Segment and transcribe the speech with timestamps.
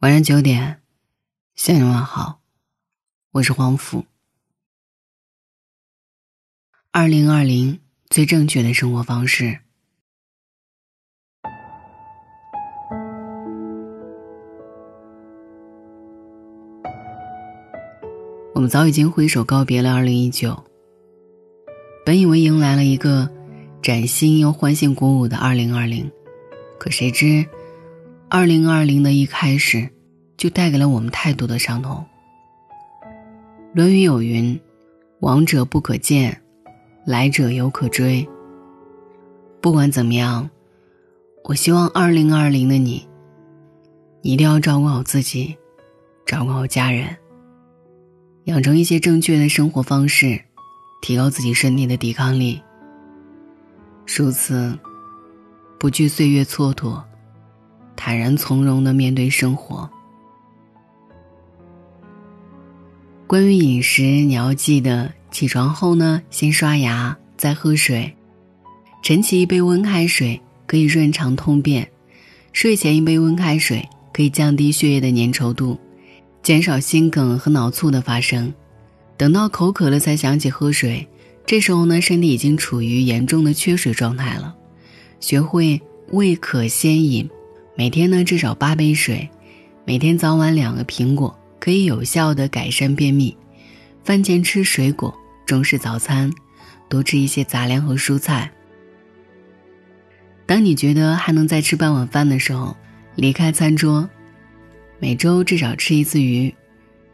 [0.00, 0.82] 晚上九点，
[1.54, 2.40] 向你问好，
[3.32, 4.04] 我是黄甫。
[6.90, 7.80] 二零二零
[8.10, 9.60] 最正确的生活方式。
[18.52, 20.62] 我们早已经挥手告别了二零一九，
[22.04, 23.30] 本以为迎来了一个
[23.82, 26.12] 崭新又欢欣鼓舞的二零二零，
[26.78, 27.48] 可谁知。
[28.28, 29.88] 二零二零的一开始，
[30.36, 32.04] 就带给了我们太多的伤痛。
[33.72, 34.60] 《论语》有云
[35.20, 36.36] ：“往者不可见，
[37.04, 38.26] 来者犹可追。”
[39.62, 40.50] 不管怎么样，
[41.44, 43.06] 我希望二零二零的你，
[44.22, 45.56] 你一定要照顾好自己，
[46.26, 47.16] 照顾好家人，
[48.46, 50.40] 养成一些正确的生活方式，
[51.00, 52.60] 提高自己身体的抵抗力。
[54.04, 54.76] 如此，
[55.78, 57.00] 不惧岁月蹉跎。
[57.96, 59.88] 坦然从容的面对生活。
[63.26, 68.08] 关于饮食，你要记得：起床后呢，先刷牙，再喝水；
[69.02, 71.84] 晨起一杯温开水可以润肠通便；
[72.52, 75.76] 睡前一杯温开水可以降低血液的粘稠度，
[76.40, 78.54] 减少心梗和脑卒的发生。
[79.16, 81.04] 等到口渴了才想起喝水，
[81.44, 84.54] 这时候呢，身体已经处于严重的缺水状态了。
[85.18, 85.80] 学会
[86.12, 87.28] 未渴先饮。
[87.78, 89.28] 每天呢至少八杯水，
[89.84, 93.36] 每天早晚两个苹果可以有效的改善便秘。
[94.02, 96.32] 饭前吃水果，重视早餐，
[96.88, 98.50] 多吃一些杂粮和蔬菜。
[100.46, 102.74] 当你觉得还能再吃半碗饭的时候，
[103.14, 104.08] 离开餐桌。
[104.98, 106.54] 每周至少吃一次鱼，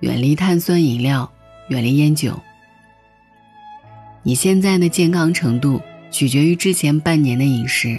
[0.00, 1.32] 远离碳酸饮料，
[1.70, 2.38] 远离烟酒。
[4.22, 7.98] 你现在的健康程度取决于之前半年的饮食，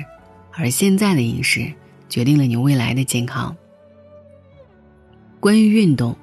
[0.52, 1.74] 而现在的饮食。
[2.12, 3.56] 决定了你未来的健康。
[5.40, 6.16] 关于运动，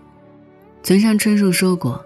[0.83, 2.05] 村上春树说过：“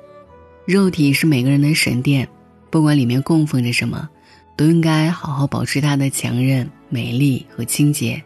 [0.65, 2.27] 肉体是每个人的神殿，
[2.71, 4.09] 不管里面供奉着什么，
[4.57, 8.23] 都应该好好保持它的强韧、美丽和清洁。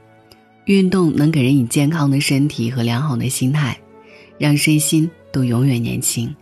[0.67, 3.77] 运动能给人以健康的身体和良好的心态，
[4.39, 6.33] 让身心都永远年轻。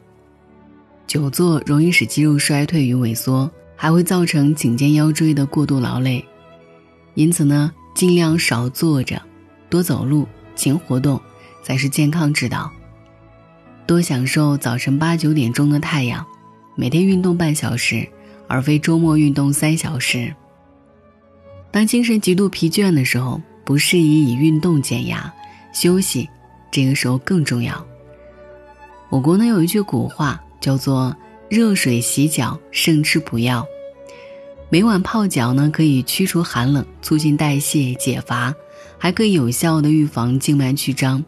[1.07, 6.25] 久坐容易使肌肉衰退与萎缩，还会造成颈肩腰椎的过度劳累。
[7.15, 9.23] 因此呢。”尽量少坐着，
[9.71, 11.21] 多走路，勤活动，
[11.63, 12.71] 才是健康之道。
[13.87, 16.27] 多享受早晨八九点钟的太阳，
[16.75, 18.07] 每天运动半小时，
[18.49, 20.35] 而非周末运动三小时。
[21.71, 25.33] 当精神极度疲倦的时候，不适宜以运动减压，
[25.73, 26.29] 休息，
[26.71, 27.87] 这个时候更重要。
[29.11, 31.17] 我国呢有一句古话叫做
[31.49, 33.65] “热水洗脚胜吃补药”。
[34.71, 38.53] 每晚泡脚呢，可以驱除寒冷，促进代谢解乏，
[38.99, 41.25] 还可以有效的预防静脉曲张。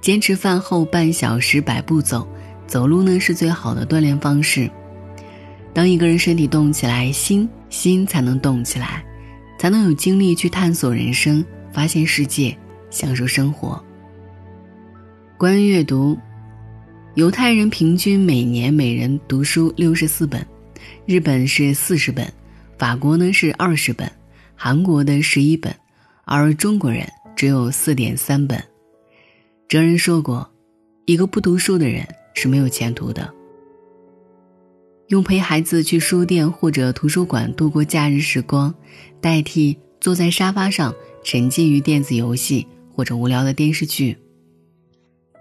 [0.00, 2.26] 坚持饭后半小时百步走，
[2.66, 4.70] 走路呢是最好的锻炼方式。
[5.72, 9.02] 当一个人身体动起来，心心才能动起来，
[9.58, 11.42] 才能有精力去探索人生，
[11.72, 12.54] 发现世界，
[12.90, 13.82] 享受生活。
[15.38, 16.18] 关于阅读，
[17.14, 20.44] 犹太人平均每年每人读书六十四本。
[21.06, 22.32] 日本是四十本，
[22.78, 24.10] 法国呢是二十本，
[24.54, 25.74] 韩国的十一本，
[26.24, 28.62] 而中国人只有四点三本。
[29.68, 30.50] 哲人说过，
[31.06, 33.32] 一个不读书的人是没有前途的。
[35.08, 38.74] 用陪孩子去书店或者图书馆度过假日时光，
[39.20, 44.16] 代替坐在沙发上沉浸于电子游戏或者无聊的电视剧。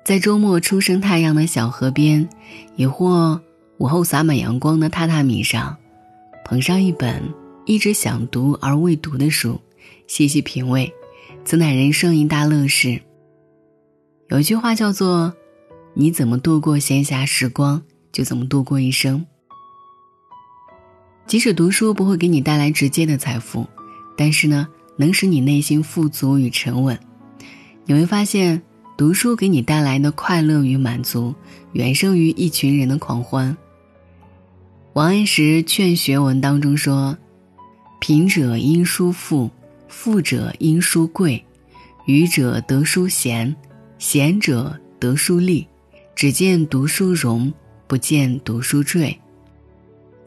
[0.03, 2.27] 在周末初升太阳的小河边，
[2.75, 3.41] 也或。
[3.81, 5.75] 午后洒满阳光的榻榻米上，
[6.45, 7.19] 捧上一本
[7.65, 9.59] 一直想读而未读的书，
[10.05, 10.93] 细细品味，
[11.43, 13.01] 此乃人生一大乐事。
[14.29, 15.33] 有一句话叫做
[15.97, 17.81] ：“你怎么度过闲暇时光，
[18.11, 19.25] 就怎么度过一生。”
[21.25, 23.65] 即使读书不会给你带来直接的财富，
[24.15, 26.99] 但是呢，能使你内心富足与沉稳。
[27.85, 28.61] 你会发现，
[28.95, 31.33] 读书给你带来的快乐与满足，
[31.73, 33.57] 远胜于一群人的狂欢。
[34.93, 37.17] 王安石《劝学文》当中说
[38.01, 39.49] ：“贫者因书富，
[39.87, 41.41] 富者因书贵，
[42.05, 43.55] 愚者得书贤，
[43.97, 45.65] 贤者得书利，
[46.13, 47.53] 只见读书荣，
[47.87, 49.17] 不见读书坠。”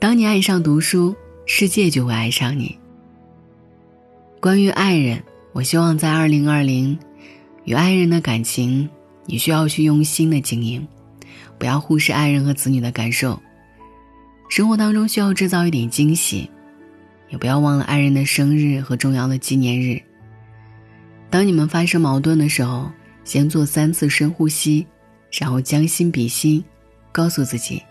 [0.00, 1.14] 当你爱上读书，
[1.44, 2.78] 世界就会爱上你。
[4.40, 5.22] 关于爱人，
[5.52, 6.98] 我希望在二零二零，
[7.64, 8.88] 与爱人的感情，
[9.26, 10.88] 你需要去用心的经营，
[11.58, 13.38] 不要忽视爱人和子女的感受。
[14.54, 16.48] 生活当中需要制造一点惊喜，
[17.28, 20.00] 也不要忘了爱人的生日和重要的纪念日。
[21.28, 22.88] 当你们发生矛盾的时候，
[23.24, 24.86] 先做三次深呼吸，
[25.32, 26.64] 然后将心比心，
[27.10, 27.82] 告诉自己，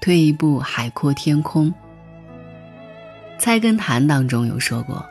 [0.00, 1.70] 退一步海阔天空。
[3.38, 5.04] 菜根谭当中有说过，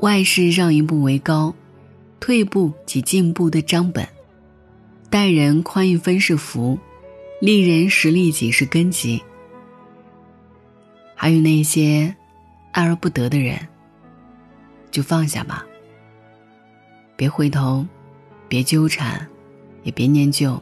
[0.00, 1.54] 外事让一步为高，
[2.20, 4.08] 退步即进步的章本。
[5.10, 6.78] 待人宽一分是福，
[7.38, 9.22] 利人实利己是根基。
[11.22, 12.12] 还有那些
[12.72, 13.56] 爱而不得的人，
[14.90, 15.64] 就放下吧。
[17.14, 17.86] 别回头，
[18.48, 19.24] 别纠缠，
[19.84, 20.60] 也别念旧。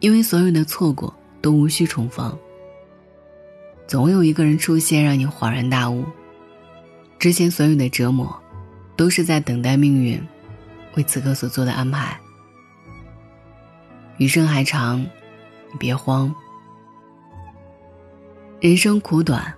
[0.00, 2.36] 因为所有的错过都无需重逢。
[3.86, 6.04] 总有一个人出现，让你恍然大悟。
[7.16, 8.42] 之前所有的折磨，
[8.96, 10.20] 都是在等待命运
[10.96, 12.18] 为此刻所做的安排。
[14.16, 16.34] 余生还长，你别慌。
[18.60, 19.54] 人生苦短，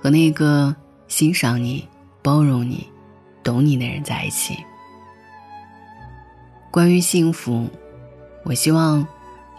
[0.00, 0.74] 和那个
[1.06, 1.86] 欣赏你、
[2.22, 2.88] 包容你、
[3.42, 4.56] 懂你的人在一起。
[6.70, 7.68] 关于幸福，
[8.44, 9.06] 我希望，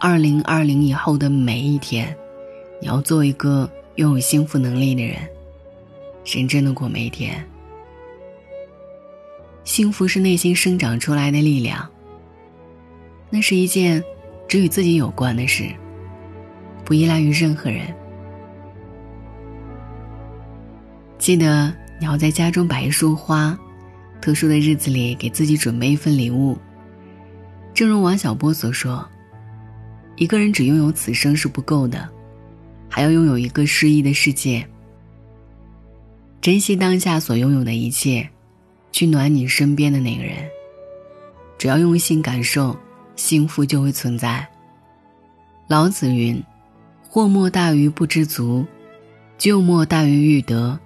[0.00, 2.16] 二零二零以后的每一天，
[2.80, 5.18] 你要做一个拥有幸福能力的人，
[6.24, 7.46] 认真的过每一天。
[9.62, 11.88] 幸福是内心生长出来的力量，
[13.30, 14.02] 那是一件。
[14.48, 15.70] 只与自己有关的事，
[16.84, 17.94] 不依赖于任何人。
[21.20, 23.56] 记得你要在家中摆一束花，
[24.22, 26.58] 特殊的日子里给自己准备一份礼物。
[27.74, 29.06] 正如王小波所说
[30.16, 32.08] ：“一个人只拥有此生是不够的，
[32.88, 34.66] 还要拥有一个诗意的世界。
[36.40, 38.26] 珍惜当下所拥有的一切，
[38.90, 40.38] 去暖你身边的那个人。
[41.58, 42.76] 只要用心感受。”
[43.16, 44.48] 幸福就会存在。
[45.68, 46.42] 老子云
[47.06, 48.64] ：“祸莫大于不知足，
[49.36, 50.80] 咎莫大于欲得，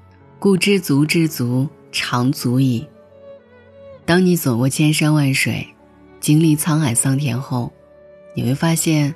[0.45, 2.87] 故知足知足，常足矣。”
[4.05, 5.67] 当你走过千山万水，
[6.21, 7.73] 经历沧海桑田后，
[8.35, 9.15] 你会发现，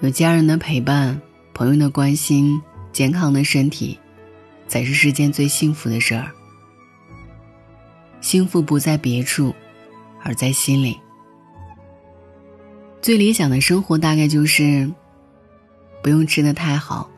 [0.00, 1.22] 有家人的陪伴、
[1.54, 2.60] 朋友的关心、
[2.92, 3.96] 健康的身体，
[4.66, 6.28] 才是世间最幸福的事儿。
[8.20, 9.54] 幸福不在别处，
[10.24, 10.98] 而在心里。
[13.00, 14.90] 最理想的生活大概就是，
[16.02, 17.08] 不用吃的太好，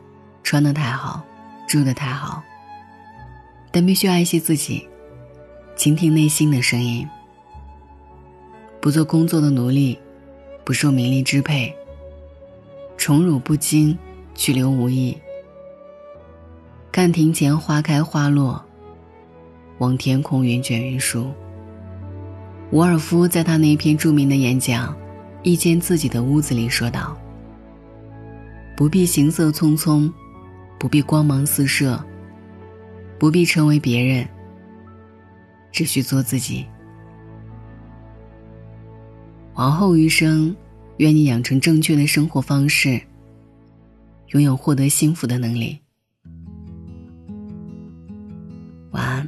[0.43, 1.25] 穿的太好，
[1.67, 2.43] 住的太好。
[3.75, 4.87] 但必须爱惜自己，
[5.75, 7.05] 倾听内心的声音。
[8.79, 9.99] 不做工作的奴隶，
[10.63, 11.75] 不受名利支配。
[12.95, 13.97] 宠辱不惊，
[14.33, 15.17] 去留无意。
[16.89, 18.63] 看庭前花开花落，
[19.79, 21.29] 望天空云卷云舒。
[22.71, 24.95] 伍尔夫在他那一篇著名的演讲。
[25.43, 27.17] 一间自己的屋子里说道
[28.77, 30.09] ：“不必行色匆匆，
[30.79, 32.01] 不必光芒四射，
[33.17, 34.27] 不必成为别人，
[35.71, 36.65] 只需做自己。
[39.53, 40.55] 往后余生，
[40.97, 43.01] 愿你养成正确的生活方式，
[44.33, 45.79] 拥有获得幸福的能力。
[48.91, 49.27] 晚安。”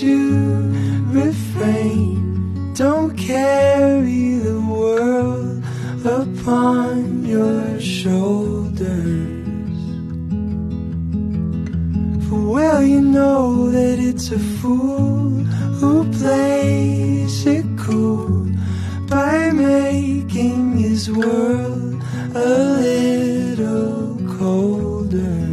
[0.00, 0.70] you
[1.10, 2.72] refrain.
[2.74, 5.62] Don't carry the world
[6.04, 8.78] upon your shoulders.
[12.28, 15.30] For well, you know that it's a fool
[15.78, 18.48] who plays it cool
[19.08, 22.02] by making his world
[22.34, 22.48] a
[22.86, 25.46] little colder.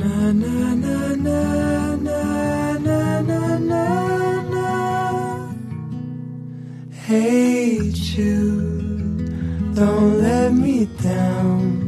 [0.00, 0.85] Na na na
[8.16, 9.72] you.
[9.74, 11.84] Don't let me down.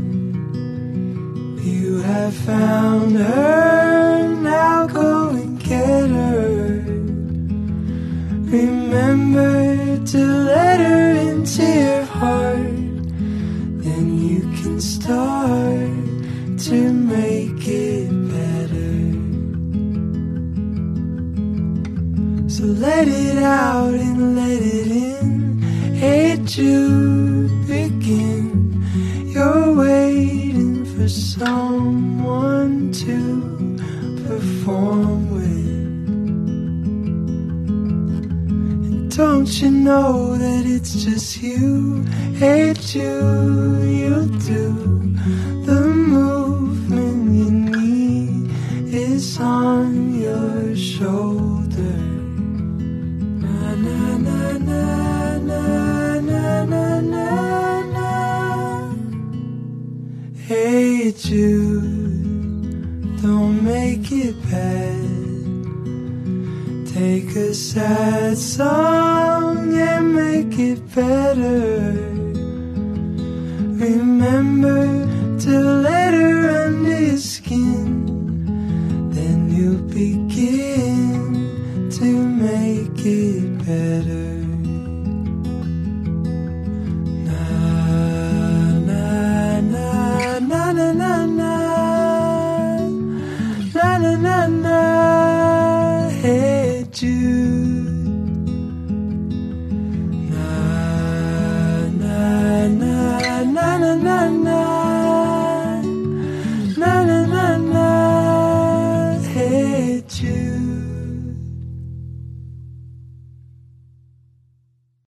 [1.63, 6.85] You have found her, now go and get her.
[8.59, 12.77] Remember to let her into your heart,
[13.85, 15.91] then you can start
[16.67, 18.97] to make it better.
[22.49, 23.98] So let it out
[27.67, 28.47] begin.
[29.33, 33.19] You're waiting for someone to
[34.27, 35.69] perform with.
[38.87, 42.05] And don't you know that it's just you?
[42.35, 44.67] Hey Jude, you'll do
[45.67, 48.51] the movement you need
[48.95, 51.99] is on your shoulder.
[53.43, 54.98] Na na na na
[61.27, 61.81] you.
[63.23, 65.19] Don't make it bad.
[66.95, 71.93] Take a sad song and make it better.
[73.87, 76.38] Remember to let her
[93.99, 94.38] na na na.